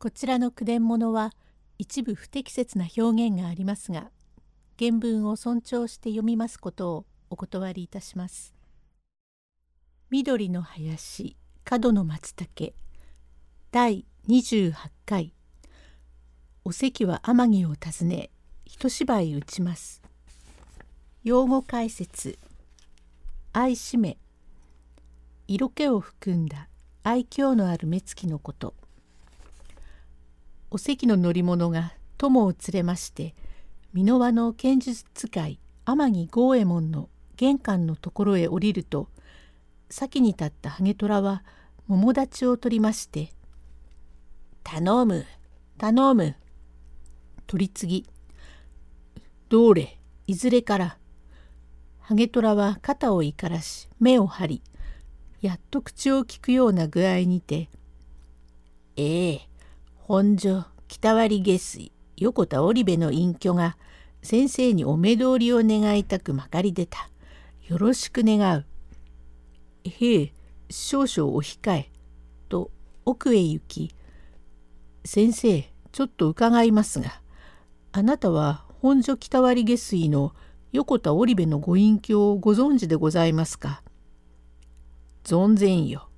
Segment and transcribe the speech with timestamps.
[0.00, 1.32] こちらの句伝物は
[1.76, 4.12] 一部不適切な表現がありますが
[4.78, 8.54] 原文を尊重して読みますことをお断りいたします。
[10.08, 12.72] 緑の林角の松茸
[13.72, 14.72] 第28
[15.04, 15.34] 回
[16.64, 18.30] お関は天城を訪ね
[18.64, 20.00] 一芝居打ちます。
[21.24, 22.38] 用語解説
[23.52, 24.16] 愛しめ
[25.48, 26.68] 色気を含んだ
[27.02, 28.74] 愛嬌のある目つきのこと
[30.70, 33.34] お関の乗り物が友を連れまして
[33.94, 39.08] 箕輪の剣術使い天城郷右衛門の玄関のところへ降りると
[39.88, 41.42] 先に立ったハゲトラは
[41.86, 43.32] 桃立ちを取りまして
[44.62, 45.24] 「頼む
[45.78, 46.34] 頼む」
[47.46, 48.10] 取り次ぎ
[49.48, 50.98] 「どれいずれから」
[52.00, 54.62] ハゲトラは肩をいからし目を張り
[55.40, 57.70] やっと口を聞くような具合にて
[58.96, 59.47] 「ええ
[60.08, 63.76] 本所北割下水横田織部の隠居が
[64.22, 67.10] 先生にお目通りを願いたくまかり出た。
[67.66, 68.64] よろしく願う。
[69.84, 70.32] へえ
[70.70, 71.90] 少々お控え。
[72.48, 72.70] と
[73.04, 73.94] 奥へ行き
[75.04, 77.20] 先生ちょっと伺いますが
[77.92, 80.34] あなたは本所北割下水の
[80.72, 83.82] 横田織部のご隠居をご存知でございますか？
[85.22, 86.08] 存然よ。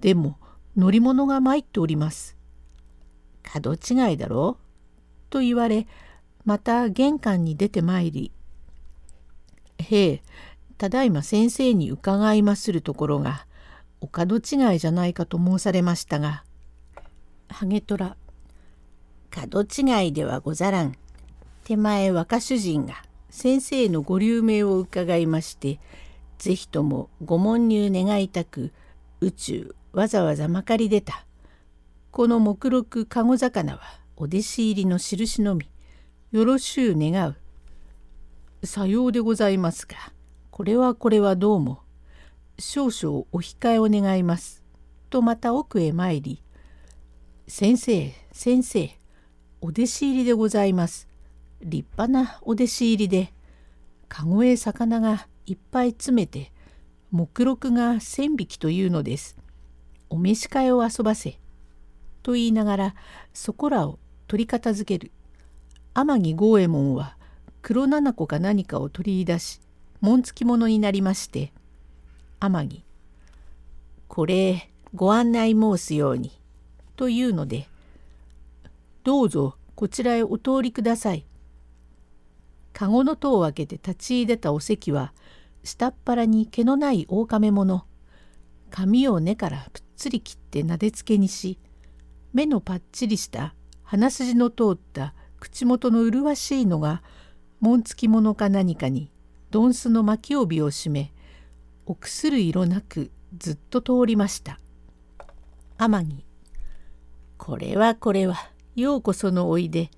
[0.00, 0.38] でも
[0.74, 2.37] 乗り物が参っております。
[3.52, 4.62] 角違いだろう?」
[5.30, 5.86] と言われ
[6.44, 8.32] また玄関に出てまいり
[9.78, 10.22] 「へえ
[10.76, 13.46] ただいま先生に伺いまするところが
[14.00, 16.44] お門違いじゃないかと申されましたが」
[17.48, 18.16] ハゲトラ
[19.52, 20.94] 「門違いではござらん」
[21.64, 25.80] 手前若主人が先生のご留名を伺いまして
[26.38, 28.72] 是非ともご問入願いたく
[29.20, 31.27] 宇宙わざわざまかり出た。
[32.10, 33.80] この目録籠魚は
[34.16, 35.70] お弟子入りの印のみ
[36.32, 38.66] よろしゅう願う。
[38.66, 39.96] さようでございますが
[40.50, 41.82] これはこれはどうも
[42.58, 44.64] 少々お控えを願います。
[45.10, 46.42] とまた奥へ参り
[47.46, 48.90] 「先生先生
[49.60, 51.08] お弟子入りでございます。
[51.60, 53.32] 立派なお弟子入りで
[54.08, 56.52] 籠へ魚がいっぱい詰めて
[57.12, 59.36] 目録が千匹というのです。
[60.08, 61.38] お召し替えを遊ばせ」
[62.28, 62.94] と言いながら
[63.32, 65.12] そこらを取り片付ける
[65.94, 67.16] 天城郷右衛門は
[67.62, 69.62] 黒七子か何かを取り出し
[70.02, 71.54] 紋付き物になりまして
[72.38, 72.82] 天城
[74.08, 76.38] これご案内申すように
[76.96, 77.66] というので
[79.04, 81.24] どうぞこちらへお通りください。
[82.74, 85.14] 籠の戸を開けて立ち入れたお関は
[85.64, 87.86] 下っ腹に毛のない狼物
[88.68, 91.58] 髪を根からぷっつり切ってなでつけにし
[92.32, 97.02] 目のパッチリした鼻筋の通った口元の麗しいのが
[97.60, 99.10] 紋付き物か何かに
[99.50, 101.12] ドンスの巻き帯を締め
[101.86, 104.60] 臆する色なくずっと通りました。
[105.78, 106.16] 天城
[107.36, 108.36] これはこれは
[108.74, 109.90] ようこそのおいで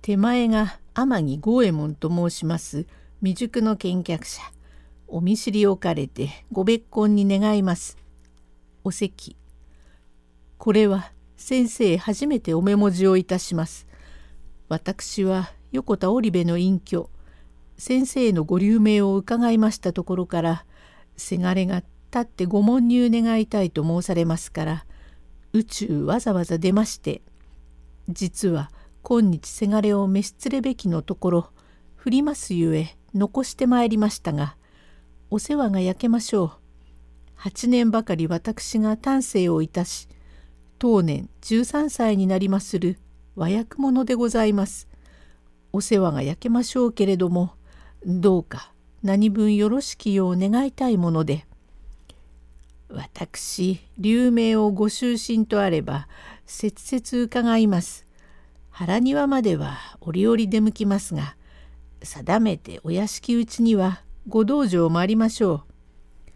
[0.00, 2.86] 手前が天城郷右衛門と申します
[3.20, 4.42] 未熟の見客者
[5.06, 7.98] お見知りおかれてご別婚に願います。
[8.84, 9.36] お席
[10.58, 11.12] これは
[11.42, 13.88] 先生初めてお目文字をいたします。
[14.68, 17.10] 私は横田織部の隠居
[17.76, 20.64] 先生のご留名を伺いましたところから
[21.16, 21.88] せがれが立
[22.20, 24.86] ってご問入願いたいと申されますから
[25.52, 27.22] 宇宙わざわざ出まして
[28.08, 28.70] 実は
[29.02, 31.50] 今日せがれを召し連れべきのところ
[31.96, 34.56] 振りますゆえ残してまいりましたが
[35.28, 36.50] お世話が焼けましょう。
[37.40, 40.08] 8年ばかり私が丹精をいたし
[40.82, 42.98] 当年13歳になりまする
[43.36, 44.88] 和訳者でございます。
[45.72, 47.54] お世話が焼けましょうけれども
[48.04, 51.46] どうか何分よろしきよう願いたいもので。
[52.88, 56.08] 私留名をご就寝とあれば
[56.46, 58.04] 切々伺います。
[58.68, 61.36] 腹庭までは折々出向きますが
[62.02, 66.30] 定めてお屋敷うちにはご道場もありましょう。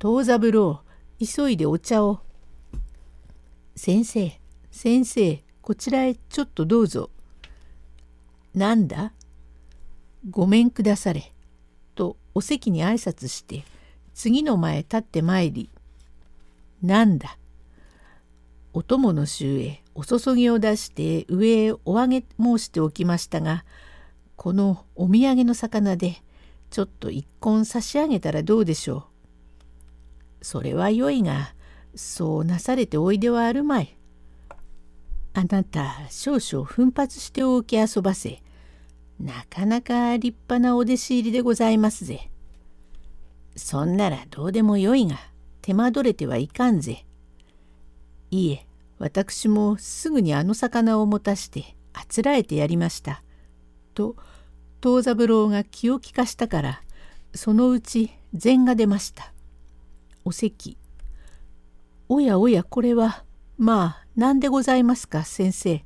[0.00, 0.82] 東三郎
[1.18, 2.20] 急いでお茶を
[3.74, 4.38] 先生
[4.70, 7.10] 先生こちらへちょっとどうぞ。
[8.54, 9.12] なんだ？
[10.30, 11.32] ごめんくだされ。
[11.94, 13.64] とお席に挨拶して
[14.14, 15.70] 次の前立ってまいり。
[16.82, 17.38] なんだ？
[18.72, 23.64] お供の衆へお注ぎを出して上へお上げ申しておきましたが
[24.36, 26.22] このお土産の魚で
[26.70, 29.06] ちょっと一献差し上げたらどうでしょ
[30.40, 30.44] う。
[30.44, 31.54] それはよいが
[31.94, 33.96] そうなされておいではあるまい。
[35.34, 38.42] あなた少々奮発してお受け遊ばせ
[39.18, 42.30] なかなか立派なお弟子入りでございますぜ。
[43.56, 45.18] そんならどうでもよいが
[45.60, 47.04] 手間取れてはいかんぜ。
[48.30, 48.66] いえ
[48.98, 53.22] 私もすぐにあの魚を持たしてあつらえてやりました。
[53.94, 54.16] と
[54.82, 56.82] 藤三郎が気を利かしたから
[57.34, 59.32] そのうち禅が出ました。
[60.24, 60.76] お席
[62.14, 63.24] おやおやこれは
[63.56, 65.82] まあ何でございますか先生。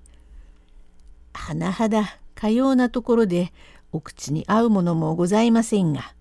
[1.33, 3.53] 甚だかようなところで
[3.93, 6.17] お口に合うものもございませんが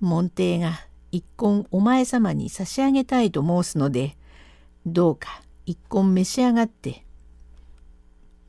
[0.00, 4.16] 門弟が一献お前様に差し上げたいと申すので
[4.86, 7.04] どうか一献召し上がって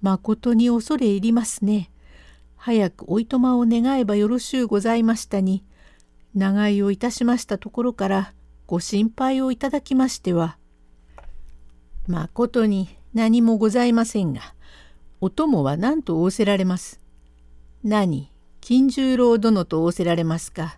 [0.01, 1.91] まことに恐れ入りますね
[2.55, 5.65] 早くおいとまを願えばよろしゅうございましたに
[6.33, 8.33] 長居をいたしましたところから
[8.67, 10.55] ご心配をいただきましては
[12.07, 14.41] まことに何もございませんが
[15.21, 16.99] お供は何と仰せられます？
[17.83, 18.29] 何
[18.59, 20.77] 金十郎殿と仰せられますか？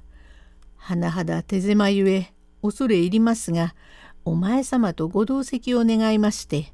[0.78, 2.32] 甚だ手狭ゆえ
[2.62, 3.74] 恐れ入りますが
[4.24, 6.74] お前様とご同席を願いまして。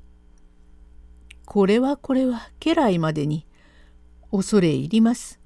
[1.46, 3.46] これはこれは家来までに
[4.32, 5.40] 恐れ入ります。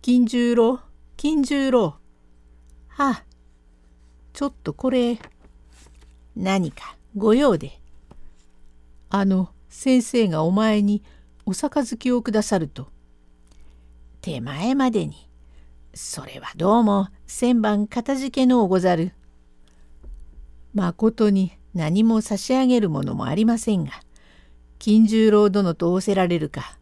[0.00, 0.80] 金十郎
[1.16, 1.96] 金十郎。
[2.88, 3.24] はあ
[4.32, 5.18] ちょっとこれ
[6.36, 7.80] 何かご用で。
[9.10, 11.02] あの先生がお前に
[11.46, 12.88] お杯をくださると。
[14.20, 15.28] 手前までに。
[15.92, 19.12] それはどうも千番かたじけのうござる。
[20.72, 23.92] まことに何も差し上げるものもありませんが、
[24.78, 26.78] 金十郎殿と仰せられるか、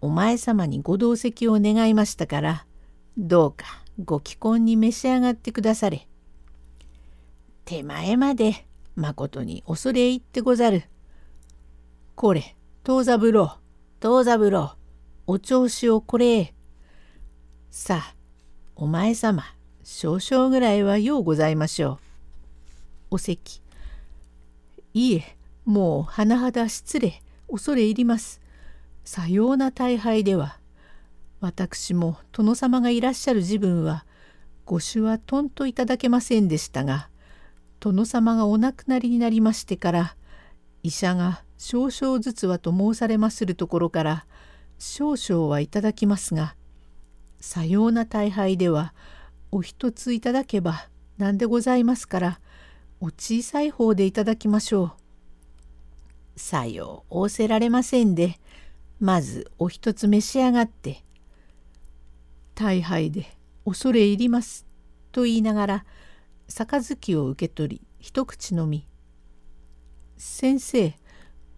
[0.00, 2.66] お前様にご同席を願いましたから、
[3.18, 3.66] どうか
[4.02, 6.08] ご帰婚に召し上がってくだされ。
[7.64, 8.66] 手前まで
[8.96, 10.84] まことに恐れ入ってござる。
[12.20, 13.56] これ、東三郎、
[13.98, 14.76] 東三郎、
[15.26, 16.52] お調子をこれ。
[17.70, 18.14] さあ
[18.76, 19.42] お前様
[19.82, 21.98] 少々ぐらいはようございましょう。
[23.12, 23.62] お席
[24.92, 28.42] いいえもう甚だ失礼恐れ入ります。
[29.02, 30.58] さような大敗では
[31.40, 34.04] 私も殿様がいらっしゃる自分は
[34.66, 37.08] ご酒はとんといただけませんでしたが
[37.78, 40.16] 殿様がお亡くなりになりましてから
[40.82, 44.24] 医者が少々ずつはと申されまするところから
[44.78, 46.56] 少々はいただきますが
[47.38, 48.94] さような大敗では
[49.52, 52.40] お一ついただけば何でございますから
[52.98, 54.92] お小さい方でいただきましょう。
[56.40, 58.40] さよう仰せられませんで
[58.98, 61.04] まずお一つ召し上がって
[62.56, 63.26] 「大敗で
[63.66, 64.64] 恐れ入ります」
[65.12, 65.84] と言いながら
[66.48, 68.88] 杯を受け取り一口飲み
[70.16, 70.94] 「先生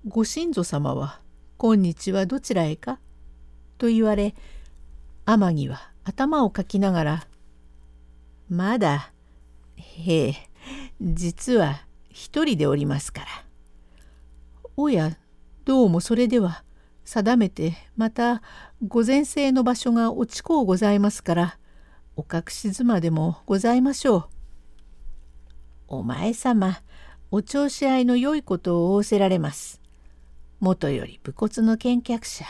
[0.09, 1.21] ご親祖様は
[1.59, 2.99] 今日はどちらへか?」
[3.79, 4.35] と言われ
[5.27, 7.27] 天城は頭をかきながら
[8.51, 9.13] 「まだ
[9.77, 10.35] へえ
[11.01, 13.27] 実は一人でおりますから」
[14.77, 15.17] 「おや
[15.65, 16.65] どうもそれでは
[17.05, 18.43] 定めてまた
[18.85, 21.59] 御前制の場所が落ちこうございますから
[22.17, 24.29] お隠し妻でもございましょう」
[25.87, 26.83] 「お前様
[27.31, 29.82] お調子合いの良いことを仰せられます。
[30.63, 32.45] もとより武骨の見客者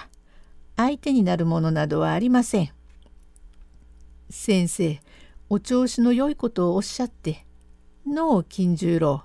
[0.76, 2.70] 相手になるものなどはありません。
[4.28, 5.00] 先生
[5.48, 7.46] お調子の良いことをおっしゃって
[8.06, 9.22] のう金十郎。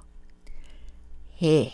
[1.36, 1.72] へえ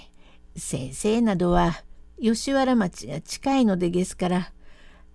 [0.56, 1.84] 先生などは
[2.20, 4.52] 吉原町が近いのでですから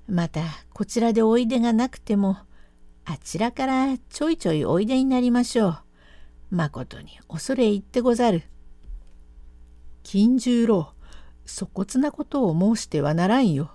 [0.07, 2.39] またこちらでおいでがなくても
[3.07, 5.79] あちらからちょいちょいおいでになりましょう。
[6.53, 8.45] まことに恐れ入ってござる。
[10.05, 10.93] 金十郎
[11.49, 13.71] 粗骨なことを申してはならんよ。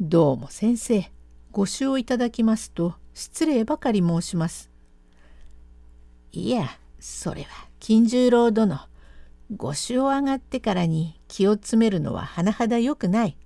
[0.00, 1.10] どうも先生
[1.52, 4.68] ご酒をいただきますと失礼ばかり申します。
[6.32, 6.68] いや
[6.98, 8.80] それは金十郎殿
[9.56, 13.38] ご酒を上がってからに気を詰めるのは甚だよくない。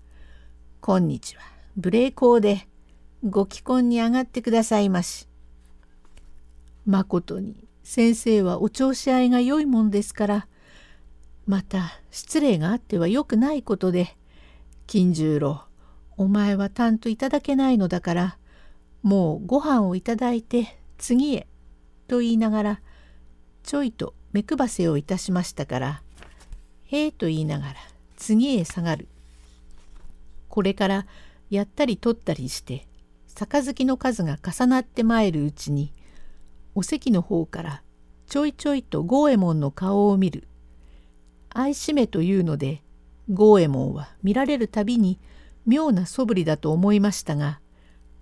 [0.81, 1.43] 今日は
[1.77, 2.67] 無礼講で
[3.23, 5.29] ご帰婚に上がってくださいまし。
[6.87, 10.47] まことに先生はお調子合いが良いもんですから
[11.47, 14.17] また失礼があってはよくないことで
[14.87, 15.63] 金十郎
[16.17, 18.39] お前はたんといただけないのだから
[19.03, 21.47] もうご飯をいただいて次へ」
[22.09, 22.81] と言いながら
[23.63, 26.03] ちょいと目配せをいたしましたから
[26.85, 27.75] 「へえ」と言いながら
[28.17, 29.09] 次へ下がる。
[30.49, 31.07] これから
[31.49, 32.87] やったり取ったりして
[33.35, 35.95] 杯の数が重なってまいるうちに
[36.75, 37.83] お席の方から
[38.27, 40.49] ちょいちょいと郷右衛門の顔を見る
[41.61, 42.83] 愛しめというので
[43.29, 45.21] 郷右衛門は見られるたびに
[45.67, 47.61] 妙な素振りだと思いましたが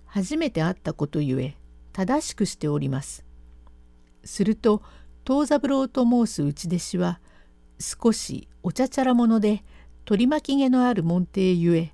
[0.05, 1.55] 初めて会ったことゆえ
[1.93, 3.25] 正しくしております。
[4.23, 4.81] すると
[5.27, 7.19] 藤三郎と申す内弟子は
[7.79, 9.63] 少しおちゃちゃら者で
[10.05, 11.93] 取り巻き毛のある門弟ゆえ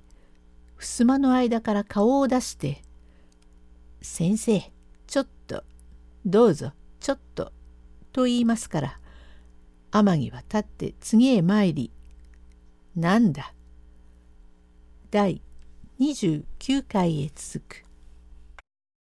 [0.78, 2.82] 襖の間から顔を出して
[4.02, 4.72] 「先生
[5.06, 5.64] ちょっと
[6.24, 7.52] どうぞちょっと」
[8.12, 9.00] と言いますから
[9.90, 11.90] 天城は立って次へ参り
[12.96, 13.54] 「なんだ」
[15.10, 15.40] 第
[15.98, 17.85] 29回へ続く。